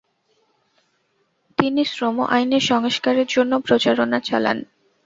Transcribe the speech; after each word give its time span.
তিনি 1.57 1.81
শ্রম 1.85 2.17
আইনের 2.29 2.63
সংস্কারের 2.63 3.27
জন্য 3.27 3.51
প্রচারণা 3.59 4.19
চালান। 4.19 4.57